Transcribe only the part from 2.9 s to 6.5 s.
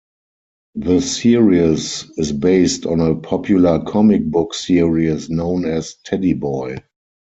a popular comic book series known as "Teddy